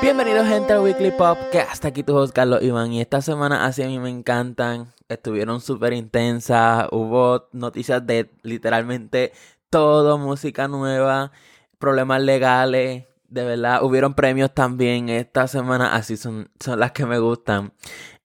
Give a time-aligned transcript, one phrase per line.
[0.00, 3.66] Bienvenidos gente al Weekly Pop, que hasta aquí tu host Carlos Iván y esta semana
[3.66, 9.32] así a mí me encantan, estuvieron súper intensas, hubo noticias de literalmente
[9.68, 11.32] todo, música nueva,
[11.80, 17.18] problemas legales, de verdad, hubieron premios también esta semana, así son, son las que me
[17.18, 17.72] gustan.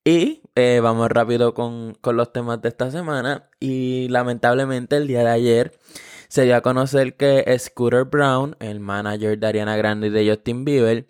[0.05, 5.22] Y eh, vamos rápido con, con los temas de esta semana y lamentablemente el día
[5.22, 5.80] de ayer
[6.27, 10.64] se dio a conocer que Scooter Brown, el manager de Ariana Grande y de Justin
[10.64, 11.08] Bieber,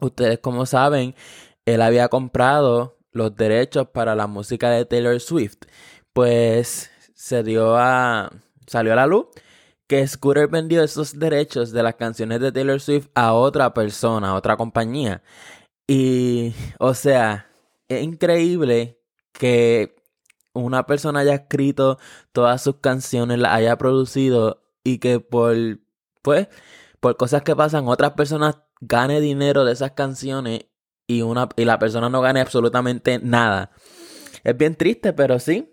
[0.00, 1.14] Ustedes como saben,
[1.64, 5.58] él había comprado los derechos para la música de Taylor Swift.
[6.12, 8.30] Pues se dio a...
[8.66, 9.28] salió a la luz
[9.86, 14.34] que Scooter vendió esos derechos de las canciones de Taylor Swift a otra persona, a
[14.34, 15.22] otra compañía.
[15.86, 17.50] Y, o sea,
[17.88, 18.98] es increíble
[19.32, 19.96] que
[20.54, 21.98] una persona haya escrito
[22.32, 25.56] todas sus canciones, las haya producido y que por,
[26.22, 26.48] pues,
[27.00, 30.66] por cosas que pasan, otras personas gane dinero de esas canciones
[31.06, 33.70] y, una, y la persona no gane absolutamente nada.
[34.42, 35.70] Es bien triste, pero sí.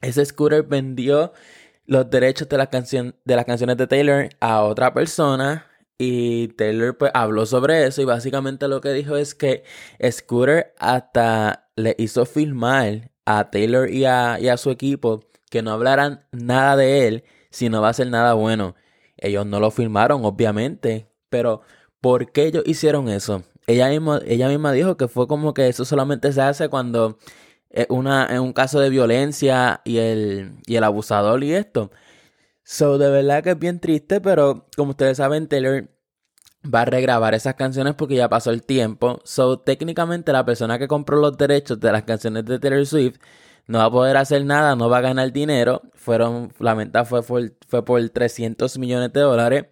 [0.00, 1.32] Ese scooter vendió
[1.86, 5.66] los derechos de, la canción, de las canciones de Taylor a otra persona.
[5.98, 9.62] Y Taylor pues habló sobre eso y básicamente lo que dijo es que
[10.10, 15.70] Scooter hasta le hizo filmar a Taylor y a, y a su equipo que no
[15.70, 18.74] hablaran nada de él si no va a ser nada bueno.
[19.16, 21.62] Ellos no lo filmaron, obviamente, pero
[22.02, 23.44] ¿Por qué ellos hicieron eso?
[23.68, 27.16] Ella misma, ella misma dijo que fue como que eso solamente se hace cuando
[27.88, 31.90] una, es un caso de violencia y el, y el abusador y esto.
[32.64, 35.88] So, de verdad que es bien triste, pero como ustedes saben, Taylor
[36.62, 39.20] va a regrabar esas canciones porque ya pasó el tiempo.
[39.24, 43.18] So, técnicamente la persona que compró los derechos de las canciones de Taylor Swift
[43.66, 45.82] no va a poder hacer nada, no va a ganar dinero.
[45.94, 49.66] Fueron, la venta fue, fue, fue por 300 millones de dólares.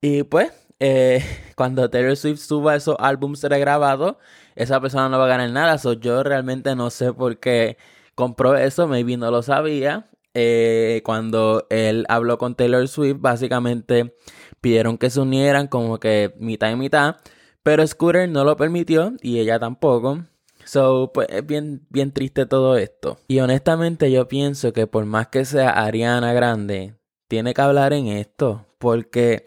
[0.00, 0.52] Y pues,
[0.84, 1.24] eh,
[1.56, 4.16] cuando Taylor Swift suba esos álbumes regrabados,
[4.56, 5.78] esa persona no va a ganar nada.
[5.78, 7.78] So, yo realmente no sé por qué
[8.16, 10.10] compró eso, maybe no lo sabía.
[10.34, 14.16] Eh, cuando él habló con Taylor Swift, básicamente
[14.60, 17.16] pidieron que se unieran como que mitad y mitad.
[17.62, 20.24] Pero Scooter no lo permitió y ella tampoco.
[20.64, 23.18] So, pues es bien, bien triste todo esto.
[23.28, 26.96] Y honestamente yo pienso que por más que sea Ariana Grande,
[27.28, 28.66] tiene que hablar en esto.
[28.78, 29.46] Porque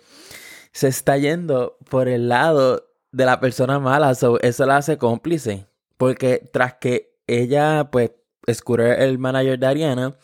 [0.75, 4.11] se está yendo por el lado de la persona mala.
[4.11, 5.67] eso la hace cómplice.
[5.95, 8.11] Porque tras que ella, pues,
[8.51, 10.17] Scooter, el manager de Ariana,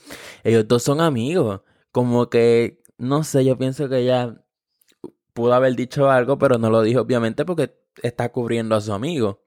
[0.44, 1.62] ellos dos son amigos.
[1.94, 4.44] Como que, no sé, yo pienso que ella
[5.34, 7.74] pudo haber dicho algo, pero no lo dijo, obviamente, porque
[8.04, 9.42] está cubriendo a su amigo.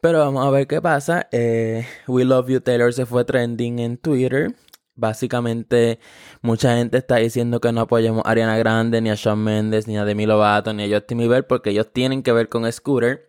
[0.00, 1.26] Pero vamos a ver qué pasa.
[1.32, 4.54] Eh, We Love You Taylor se fue trending en Twitter.
[4.96, 5.98] Básicamente,
[6.40, 9.98] mucha gente está diciendo que no apoyemos a Ariana Grande, ni a Shawn Mendes, ni
[9.98, 13.28] a Demi Lovato, ni a Justin Bieber, porque ellos tienen que ver con Scooter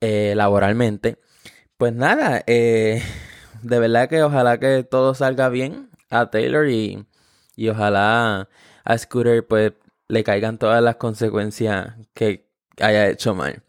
[0.00, 1.18] eh, laboralmente.
[1.78, 3.02] Pues nada, eh,
[3.62, 7.06] de verdad que ojalá que todo salga bien a Taylor y,
[7.56, 8.48] y ojalá
[8.84, 9.72] a Scooter pues
[10.08, 12.48] le caigan todas las consecuencias que
[12.80, 13.62] haya hecho mal.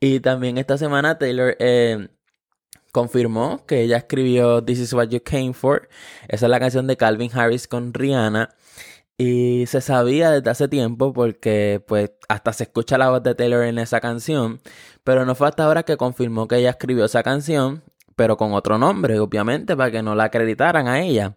[0.00, 2.08] Y también esta semana Taylor eh,
[2.96, 5.86] confirmó que ella escribió This is what you came for.
[6.28, 8.54] Esa es la canción de Calvin Harris con Rihanna.
[9.18, 13.64] Y se sabía desde hace tiempo porque pues hasta se escucha la voz de Taylor
[13.64, 14.60] en esa canción.
[15.04, 17.82] Pero no fue hasta ahora que confirmó que ella escribió esa canción,
[18.14, 21.36] pero con otro nombre, obviamente, para que no la acreditaran a ella.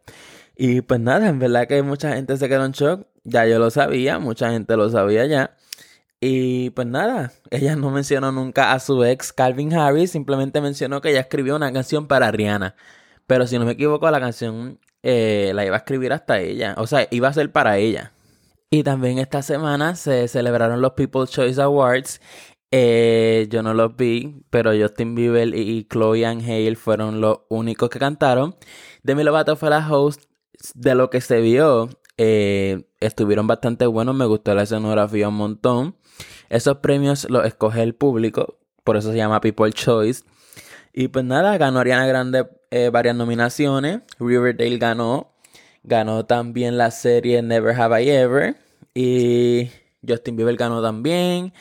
[0.55, 3.05] Y pues nada, en verdad que mucha gente se quedó en shock.
[3.25, 5.57] Ya yo lo sabía, mucha gente lo sabía ya.
[6.21, 11.11] Y pues nada, ella no mencionó nunca a su ex Calvin Harris, simplemente mencionó que
[11.11, 12.75] ella escribió una canción para Rihanna.
[13.27, 16.87] Pero si no me equivoco, la canción eh, la iba a escribir hasta ella, o
[16.87, 18.13] sea, iba a ser para ella.
[18.71, 22.21] Y también esta semana se celebraron los People's Choice Awards.
[22.71, 27.89] Eh, yo no los vi, pero Justin Bieber y Chloe Ann Hale fueron los únicos
[27.89, 28.55] que cantaron.
[29.01, 30.23] Demi Lovato fue la host
[30.75, 31.89] de lo que se vio.
[32.17, 35.95] Eh, estuvieron bastante buenos, me gustó la escenografía un montón.
[36.49, 40.23] Esos premios los escoge el público, por eso se llama People Choice.
[40.93, 44.01] Y pues nada, ganó Ariana Grande eh, varias nominaciones.
[44.19, 45.31] Riverdale ganó.
[45.83, 48.55] Ganó también la serie Never Have I Ever.
[48.93, 49.71] Y
[50.07, 51.53] Justin Bieber ganó también.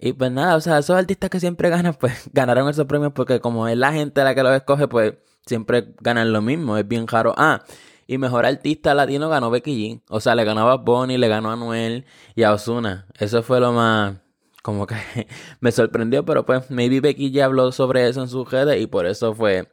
[0.00, 3.40] Y pues nada, o sea, esos artistas que siempre ganan, pues ganaron esos premios porque
[3.40, 5.14] como es la gente la que los escoge, pues
[5.46, 6.76] siempre ganan lo mismo.
[6.76, 7.34] Es bien raro.
[7.36, 7.64] Ah,
[8.08, 10.02] y mejor artista latino ganó Becky G.
[10.08, 13.06] O sea, le ganó a Bonnie, le ganó a Noel y a Osuna.
[13.18, 14.14] Eso fue lo más
[14.62, 14.96] como que
[15.60, 19.06] me sorprendió, pero pues maybe Becky ya habló sobre eso en su redes y por
[19.06, 19.68] eso fue,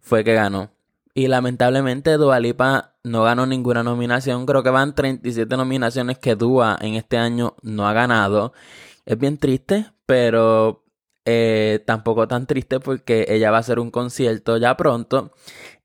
[0.00, 0.70] fue que ganó.
[1.14, 4.46] Y lamentablemente Dua Lipa no ganó ninguna nominación.
[4.46, 8.52] Creo que van 37 nominaciones que Dua en este año no ha ganado.
[9.04, 10.84] Es bien triste, pero
[11.24, 15.32] eh, tampoco tan triste porque ella va a hacer un concierto ya pronto.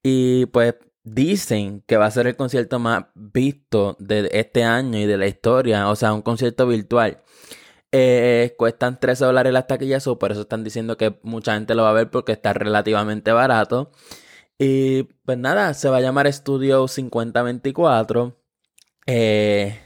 [0.04, 0.76] Y pues
[1.14, 5.28] dicen que va a ser el concierto más visto de este año y de la
[5.28, 5.90] historia.
[5.90, 7.20] O sea, un concierto virtual.
[7.92, 11.84] Eh, cuestan 13 dólares las taquillas, o por eso están diciendo que mucha gente lo
[11.84, 13.92] va a ver porque está relativamente barato.
[14.60, 18.36] Y pues nada, se va a llamar Studio 5024.
[19.08, 19.80] Eh,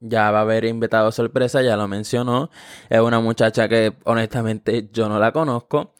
[0.00, 2.50] ya va a haber invitado sorpresa, ya lo mencionó.
[2.90, 5.94] Es una muchacha que honestamente yo no la conozco,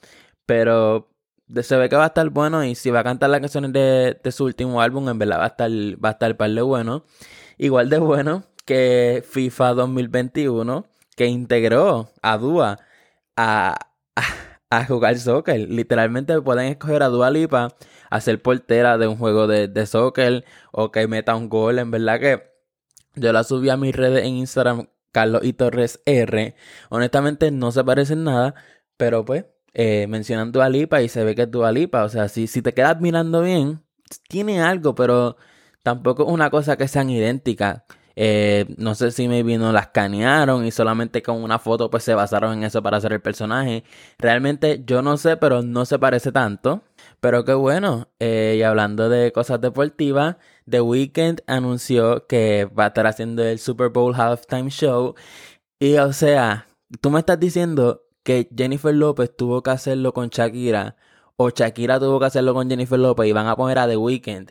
[0.47, 1.08] pero
[1.63, 4.19] se ve que va a estar bueno y si va a cantar las canciones de,
[4.31, 7.05] su último álbum, en verdad va a estar, va a estar par de bueno.
[7.59, 10.87] Igual de bueno que FIFA 2021,
[11.17, 12.79] que integró a Dua
[13.37, 13.79] a,
[14.71, 15.61] a, jugar soccer.
[15.69, 17.75] Literalmente pueden escoger a Dua Lipa
[18.11, 21.79] a ser portera de un juego de, de soccer o que meta un gol.
[21.79, 22.43] En verdad que
[23.15, 26.55] yo la subí a mis redes en Instagram, Carlos y Torres R.
[26.91, 28.55] Honestamente no se parecen nada,
[28.97, 29.47] pero pues
[29.79, 32.03] eh, mencionan Dua Lipa y se ve que es Dua Lipa.
[32.03, 33.81] O sea, si, si te quedas mirando bien,
[34.29, 35.37] tiene algo, pero
[35.85, 37.83] tampoco es una cosa que sean idénticas.
[38.17, 42.15] Eh, no sé si me vino, las canearon y solamente con una foto pues se
[42.15, 43.85] basaron en eso para hacer el personaje.
[44.19, 46.83] Realmente yo no sé, pero no se parece tanto.
[47.21, 48.09] Pero qué bueno.
[48.19, 50.37] Eh, y hablando de cosas deportivas,
[50.69, 55.15] The Weeknd anunció que va a estar haciendo el Super Bowl Halftime Show.
[55.79, 56.67] Y o sea,
[57.01, 60.97] tú me estás diciendo que Jennifer López tuvo que hacerlo con Shakira.
[61.37, 64.51] O Shakira tuvo que hacerlo con Jennifer López y van a poner a The Weeknd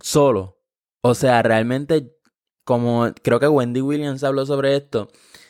[0.00, 0.56] solo.
[1.02, 2.16] O sea, realmente
[2.64, 5.08] como creo que Wendy Williams habló sobre esto,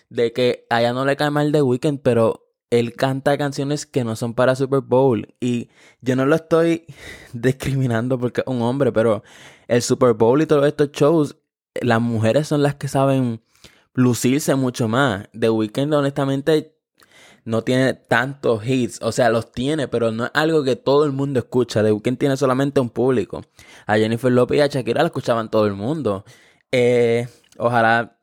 [0.09, 4.03] de que a ella no le cae mal The Weeknd, pero él canta canciones que
[4.03, 5.33] no son para Super Bowl.
[5.39, 6.85] Y yo no lo estoy
[7.33, 9.23] discriminando porque es un hombre, pero
[9.69, 11.37] el Super Bowl y todos estos shows,
[11.81, 13.41] las mujeres son las que saben
[13.95, 15.29] lucirse mucho más.
[15.39, 16.80] The Weeknd, honestamente,
[17.45, 19.01] no tiene tantos hits.
[19.03, 21.83] O sea, los tiene, pero no es algo que todo el mundo escucha.
[21.83, 23.43] The Weeknd tiene solamente un público.
[23.87, 26.25] A Jennifer Lopez y a Shakira la escuchaban todo el mundo.
[26.73, 27.29] Eh,
[27.59, 28.19] ojalá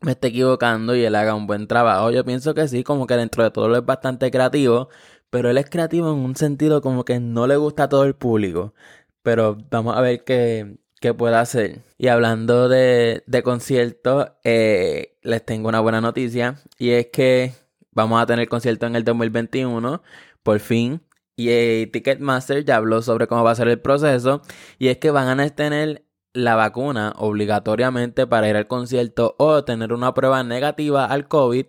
[0.00, 2.10] me esté equivocando y él haga un buen trabajo.
[2.10, 4.88] Yo pienso que sí, como que dentro de todo lo es bastante creativo,
[5.30, 8.14] pero él es creativo en un sentido como que no le gusta a todo el
[8.14, 8.74] público.
[9.22, 11.80] Pero vamos a ver qué, qué puede hacer.
[11.98, 17.52] Y hablando de, de conciertos, eh, les tengo una buena noticia y es que
[17.98, 20.02] vamos a tener concierto en el 2021,
[20.42, 21.02] por fin.
[21.36, 24.42] Y eh, Ticketmaster ya habló sobre cómo va a ser el proceso.
[24.78, 29.92] Y es que van a tener la vacuna obligatoriamente para ir al concierto o tener
[29.92, 31.66] una prueba negativa al COVID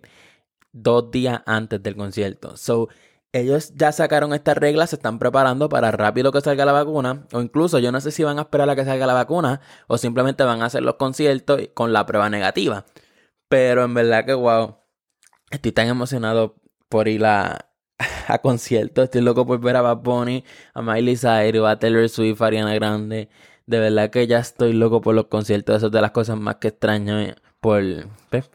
[0.72, 2.56] dos días antes del concierto.
[2.56, 2.88] So,
[3.32, 7.40] ellos ya sacaron estas reglas, se están preparando para rápido que salga la vacuna, o
[7.40, 10.44] incluso yo no sé si van a esperar a que salga la vacuna o simplemente
[10.44, 12.84] van a hacer los conciertos con la prueba negativa.
[13.48, 14.79] Pero en verdad que wow,
[15.50, 16.56] estoy tan emocionado
[16.88, 17.70] por ir a,
[18.28, 20.44] a conciertos, estoy loco por ver a Bad Bunny,
[20.74, 23.28] a Miley Cyrus, a Taylor Swift, Ariana Grande.
[23.66, 25.76] De verdad que ya estoy loco por los conciertos.
[25.76, 27.82] Eso es de las cosas más que extraño eh, por,
[28.30, 28.50] pues,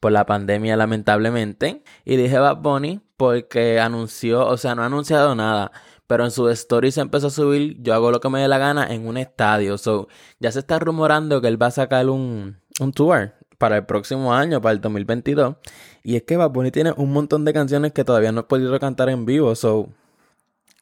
[0.00, 1.82] por la pandemia, lamentablemente.
[2.04, 5.70] Y dije Bad Bunny porque anunció, o sea, no ha anunciado nada.
[6.08, 8.58] Pero en su story se empezó a subir, yo hago lo que me dé la
[8.58, 9.76] gana en un estadio.
[9.78, 10.08] So,
[10.40, 14.32] ya se está rumorando que él va a sacar un, un tour para el próximo
[14.32, 15.56] año, para el 2022.
[16.02, 18.78] Y es que Bad Bunny tiene un montón de canciones que todavía no he podido
[18.78, 19.54] cantar en vivo.
[19.54, 19.88] So,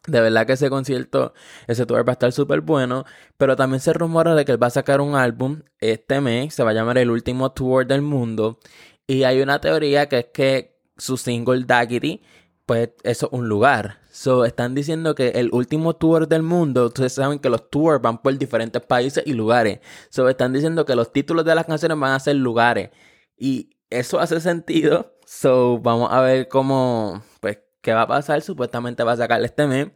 [0.06, 1.34] de verdad que ese concierto,
[1.66, 3.04] ese tour va a estar súper bueno.
[3.38, 6.54] Pero también se rumora de que él va a sacar un álbum este mes.
[6.54, 8.58] Se va a llamar El Último Tour del Mundo.
[9.06, 12.22] Y hay una teoría que es que su single Daggity,
[12.66, 13.98] pues eso es un lugar.
[14.16, 18.22] So, están diciendo que el último tour del mundo, ustedes saben que los tours van
[18.22, 19.80] por diferentes países y lugares.
[20.08, 22.88] So, están diciendo que los títulos de las canciones van a ser lugares.
[23.36, 25.12] Y eso hace sentido.
[25.26, 28.40] So, vamos a ver cómo, pues, ¿Qué va a pasar?
[28.40, 29.88] Supuestamente va a sacar este mes.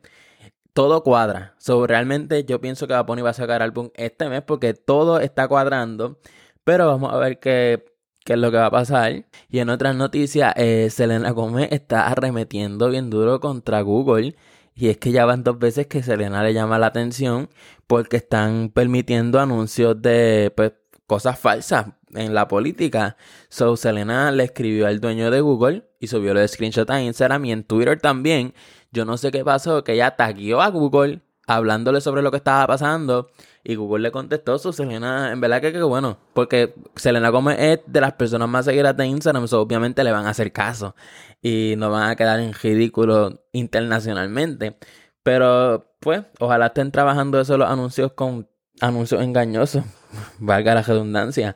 [0.74, 1.54] Todo cuadra.
[1.58, 5.48] So, realmente yo pienso que Bad va a sacar álbum este mes porque todo está
[5.48, 6.18] cuadrando.
[6.64, 7.89] Pero vamos a ver qué,
[8.24, 9.24] qué es lo que va a pasar.
[9.48, 14.36] Y en otras noticias, eh, Selena Gomez está arremetiendo bien duro contra Google.
[14.74, 17.50] Y es que ya van dos veces que Selena le llama la atención
[17.86, 20.72] porque están permitiendo anuncios de pues,
[21.06, 23.16] cosas falsas en la política.
[23.48, 27.52] So, Selena le escribió al dueño de Google y subió los screenshots a Instagram y
[27.52, 28.54] en Twitter también.
[28.92, 32.66] Yo no sé qué pasó, que ella tagueó a Google hablándole sobre lo que estaba
[32.66, 33.30] pasando.
[33.62, 37.80] Y Google le contestó, su Selena, en verdad que, que bueno, porque Selena Gómez es
[37.86, 40.94] de las personas más seguidas de Instagram, obviamente le van a hacer caso
[41.42, 44.78] y no van a quedar en ridículo internacionalmente.
[45.22, 48.48] Pero, pues, ojalá estén trabajando eso los anuncios con
[48.80, 49.84] anuncios engañosos,
[50.38, 51.54] valga la redundancia,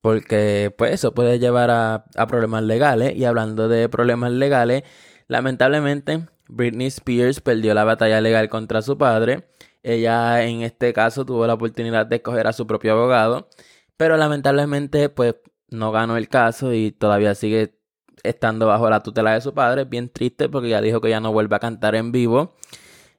[0.00, 3.14] porque, pues, eso puede llevar a problemas legales.
[3.16, 4.82] Y hablando de problemas legales,
[5.28, 9.48] lamentablemente, Britney Spears perdió la batalla legal contra su padre
[9.82, 13.48] ella en este caso tuvo la oportunidad de escoger a su propio abogado,
[13.96, 15.36] pero lamentablemente pues
[15.70, 17.78] no ganó el caso y todavía sigue
[18.22, 19.84] estando bajo la tutela de su padre.
[19.84, 22.54] Bien triste porque ya dijo que ya no vuelve a cantar en vivo.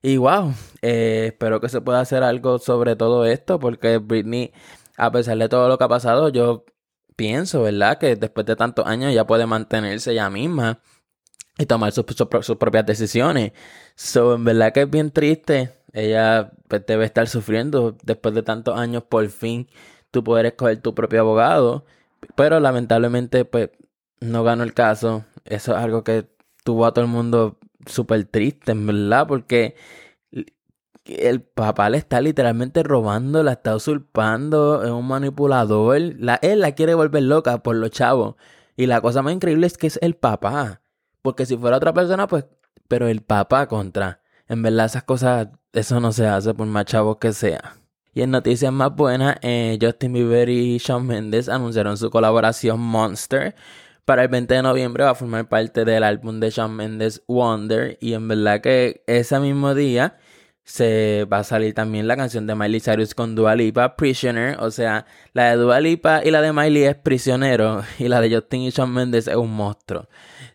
[0.01, 4.54] Y wow, eh, espero que se pueda hacer algo sobre todo esto porque Britney,
[4.98, 6.66] a pesar de todo lo que ha pasado, yo
[7.16, 7.98] pienso, ¿verdad?
[7.98, 10.80] Que después de tantos años ya puede mantenerse ella misma
[11.58, 12.06] y tomar sus,
[12.42, 13.51] sus propias decisiones.
[13.96, 18.77] So, en verdad que es bien triste ella pues, debe estar sufriendo después de tantos
[18.77, 19.67] años por fin
[20.12, 21.86] tú poder escoger tu propio abogado.
[22.36, 23.69] Pero lamentablemente pues
[24.19, 25.25] no ganó el caso.
[25.46, 26.27] Eso es algo que
[26.63, 29.75] tuvo a todo el mundo súper triste, en verdad, porque
[31.05, 36.00] el papá le está literalmente robando, la está usurpando, es un manipulador.
[36.17, 38.36] La, él la quiere volver loca por los chavos.
[38.75, 40.81] Y la cosa más increíble es que es el papá.
[41.22, 42.46] Porque si fuera otra persona, pues,
[42.88, 44.22] pero el papá contra.
[44.48, 47.75] En verdad esas cosas eso no se hace por más chavos que sea.
[48.13, 53.55] Y en noticias más buenas, eh, Justin Bieber y Shawn Mendes anunciaron su colaboración Monster.
[54.03, 57.97] Para el 20 de noviembre va a formar parte del álbum de Shawn Mendes Wonder.
[58.01, 60.17] Y en verdad que ese mismo día
[60.63, 64.57] se va a salir también la canción de Miley Cyrus con Dua Lipa, Prisoner.
[64.59, 67.83] O sea, la de Dua Lipa y la de Miley es Prisionero.
[67.99, 70.07] Y la de Justin y Shawn Mendes es un monstruo.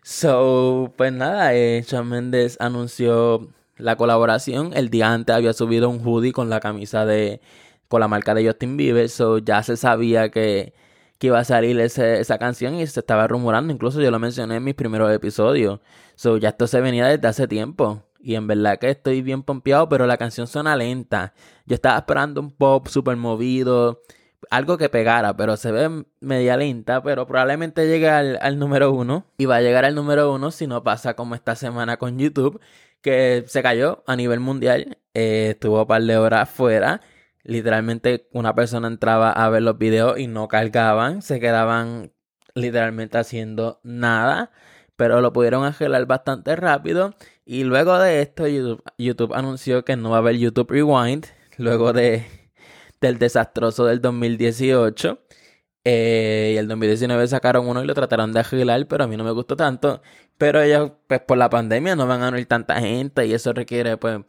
[0.03, 4.71] So, pues nada, eh, Shawn Mendes anunció la colaboración.
[4.73, 7.41] El día antes había subido un hoodie con la camisa de.
[7.87, 9.09] con la marca de Justin Bieber.
[9.09, 10.73] So ya se sabía que,
[11.17, 13.73] que iba a salir esa canción y se estaba rumorando.
[13.73, 15.79] Incluso yo lo mencioné en mis primeros episodios.
[16.15, 18.03] So ya esto se venía desde hace tiempo.
[18.19, 21.33] Y en verdad que estoy bien pompeado, pero la canción suena lenta.
[21.67, 24.01] Yo estaba esperando un pop súper movido,
[24.49, 29.25] algo que pegara, pero se ve media lenta, pero probablemente llegue al, al, número uno.
[29.37, 32.59] Y va a llegar al número uno si no pasa como esta semana con YouTube,
[33.05, 34.97] que se cayó a nivel mundial.
[35.13, 37.01] Eh, estuvo un par de horas fuera.
[37.43, 41.21] Literalmente una persona entraba a ver los videos y no cargaban.
[41.21, 42.11] Se quedaban
[42.55, 44.51] literalmente haciendo nada.
[44.95, 47.13] Pero lo pudieron arreglar bastante rápido.
[47.45, 48.47] Y luego de esto
[48.97, 51.27] YouTube, anunció que no va a haber YouTube Rewind.
[51.57, 52.25] Luego de,
[53.01, 55.19] del desastroso del 2018.
[55.87, 59.23] Eh, y el 2019 sacaron uno y lo trataron de arreglar, pero a mí no
[59.23, 60.01] me gustó tanto.
[60.37, 63.97] Pero ellos, pues por la pandemia, no van a unir tanta gente y eso requiere,
[63.97, 64.19] pues,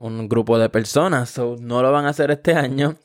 [0.00, 1.38] un grupo de personas.
[1.38, 2.96] no lo van a hacer este año.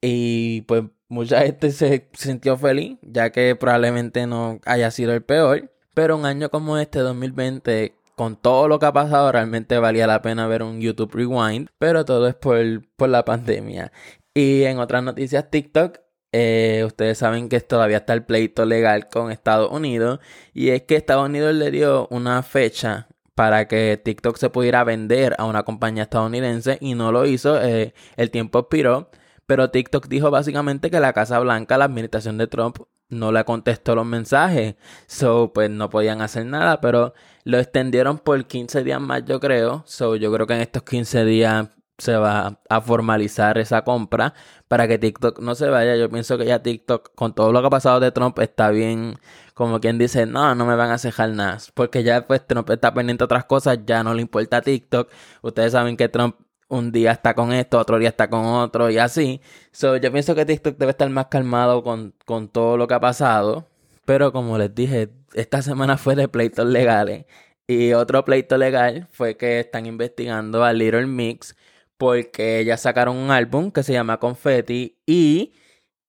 [0.00, 5.72] Y pues mucha gente se sintió feliz, ya que probablemente no haya sido el peor.
[5.94, 10.22] Pero un año como este, 2020, con todo lo que ha pasado, realmente valía la
[10.22, 11.70] pena ver un YouTube Rewind.
[11.78, 12.58] Pero todo es por,
[12.96, 13.92] por la pandemia.
[14.34, 15.98] Y en otras noticias, TikTok
[16.36, 20.18] eh, ustedes saben que todavía está el pleito legal con Estados Unidos
[20.52, 25.36] y es que Estados Unidos le dio una fecha para que TikTok se pudiera vender
[25.38, 29.10] a una compañía estadounidense y no lo hizo, eh, el tiempo expiró,
[29.46, 33.94] pero TikTok dijo básicamente que la Casa Blanca, la administración de Trump, no le contestó
[33.94, 34.74] los mensajes,
[35.06, 37.14] so pues no podían hacer nada, pero
[37.44, 41.24] lo extendieron por 15 días más yo creo, so yo creo que en estos 15
[41.24, 44.34] días se va a formalizar esa compra
[44.68, 45.96] para que TikTok no se vaya.
[45.96, 49.16] Yo pienso que ya TikTok, con todo lo que ha pasado de Trump, está bien,
[49.54, 51.58] como quien dice, no, no me van a cejar nada.
[51.74, 55.10] Porque ya pues Trump está pendiente de otras cosas, ya no le importa TikTok.
[55.42, 56.36] Ustedes saben que Trump
[56.68, 59.40] un día está con esto, otro día está con otro y así.
[59.72, 63.00] So, yo pienso que TikTok debe estar más calmado con, con todo lo que ha
[63.00, 63.66] pasado.
[64.04, 67.26] Pero como les dije, esta semana fue de pleitos legales.
[67.66, 71.56] Y otro pleito legal fue que están investigando a Little Mix
[71.96, 75.52] porque ya sacaron un álbum que se llama Confetti y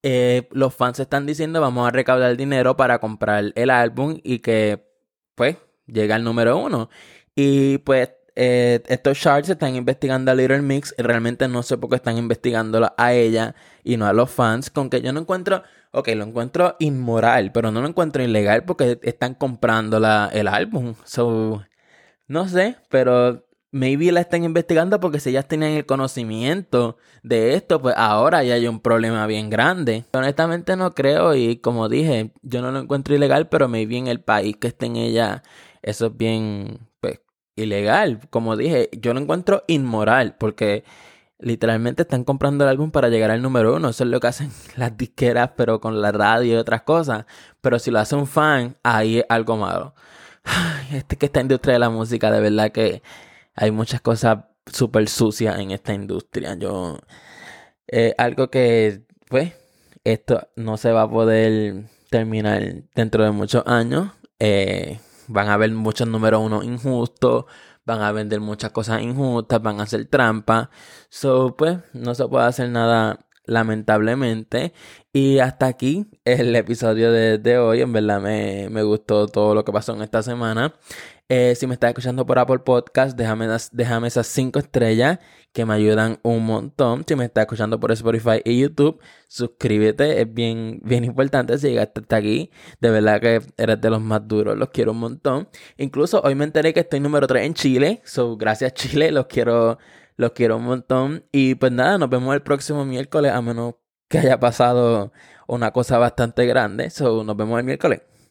[0.04, 4.86] eh, los fans están diciendo vamos a recaudar dinero para comprar el álbum y que
[5.36, 6.89] pues llegue al número uno.
[7.36, 11.89] Y pues eh, estos charts están investigando a Little Mix y realmente no sé por
[11.89, 15.63] qué están investigándola a ella y no a los fans, con que yo no encuentro,
[15.92, 20.96] ok, lo encuentro inmoral, pero no lo encuentro ilegal porque están comprando la, el álbum.
[21.06, 21.63] So,
[22.27, 23.44] no sé, pero
[23.75, 28.53] maybe la están investigando porque si ellas tenían el conocimiento de esto, pues ahora ya
[28.53, 30.05] hay un problema bien grande.
[30.13, 34.22] Honestamente no creo y como dije, yo no lo encuentro ilegal, pero maybe en el
[34.22, 35.44] país que esté en ella,
[35.82, 37.20] eso es bien, pues,
[37.58, 38.22] ilegal.
[38.29, 40.86] Como dije, yo lo encuentro inmoral porque
[41.38, 43.89] literalmente están comprando el álbum para llegar al número uno.
[43.89, 47.25] Eso es lo que hacen las disqueras, pero con la radio y otras cosas.
[47.60, 49.96] Pero si lo hace un fan, ahí es algo malo.
[50.94, 53.01] Este que esta industria de la música, de verdad que
[53.55, 56.55] hay muchas cosas súper sucias en esta industria.
[56.55, 57.00] Yo,
[57.88, 59.53] eh, algo que, pues,
[60.03, 64.12] esto no se va a poder terminar dentro de muchos años.
[64.39, 67.45] Eh, van a haber muchos números uno injustos,
[67.85, 70.69] van a vender muchas cosas injustas, van a hacer trampa.
[71.09, 74.73] So, pues, no se puede hacer nada lamentablemente.
[75.13, 77.81] Y hasta aquí el episodio de, hoy.
[77.81, 80.73] En verdad me, me, gustó todo lo que pasó en esta semana.
[81.27, 85.19] Eh, si me estás escuchando por Apple Podcast, déjame, déjame esas 5 estrellas
[85.53, 87.03] que me ayudan un montón.
[87.07, 90.21] Si me estás escuchando por Spotify y YouTube, suscríbete.
[90.21, 92.51] Es bien, bien importante si llegaste hasta aquí.
[92.79, 94.57] De verdad que eres de los más duros.
[94.57, 95.49] Los quiero un montón.
[95.77, 98.01] Incluso hoy me enteré que estoy número 3 en Chile.
[98.03, 99.11] So, gracias Chile.
[99.11, 99.79] Los quiero,
[100.17, 101.25] los quiero un montón.
[101.31, 103.31] Y pues nada, nos vemos el próximo miércoles.
[103.31, 103.75] A menos
[104.07, 105.12] que haya pasado
[105.48, 106.89] una cosa bastante grande.
[106.89, 108.01] So, nos vemos el miércoles.